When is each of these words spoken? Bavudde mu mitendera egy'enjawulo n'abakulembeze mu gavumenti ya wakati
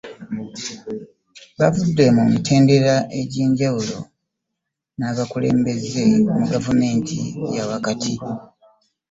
Bavudde 1.59 2.05
mu 2.15 2.23
mitendera 2.31 2.93
egy'enjawulo 3.19 3.99
n'abakulembeze 4.97 6.03
mu 6.37 6.45
gavumenti 6.51 7.17
ya 7.55 7.63
wakati 7.69 8.13